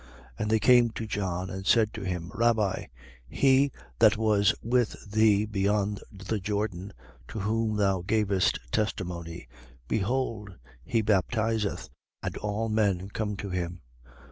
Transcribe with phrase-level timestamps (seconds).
[0.39, 0.39] 3:26.
[0.39, 2.85] And they came to John and said to him: Rabbi,
[3.29, 6.91] he that was with thee beyond the Jordan,
[7.27, 9.47] to whom thou gavest testimony:
[9.87, 11.91] behold, he baptizeth
[12.23, 13.81] and all men come to him.